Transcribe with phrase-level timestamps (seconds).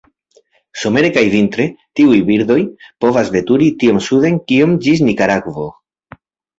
[0.83, 1.67] Somere kaj vintre,
[2.01, 2.59] tiuj birdoj
[3.05, 5.73] povas veturi tiom suden kiom ĝis Nikaragvo.